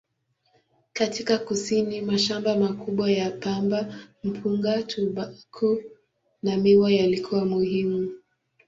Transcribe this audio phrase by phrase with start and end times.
[0.93, 5.83] Katika kusini, mashamba makubwa ya pamba, mpunga, tumbaku
[6.43, 8.11] na miwa yalikuwa muhimu.